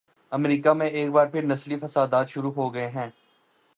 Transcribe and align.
امریکہ 0.31 0.73
میں 0.73 0.87
ایک 0.87 1.09
بار 1.11 1.27
پھر 1.27 1.43
نسلی 1.43 1.77
فسادات 1.79 2.29
شروع 2.29 2.51
ہوگئے 2.51 2.87
ہیں۔ 2.89 3.09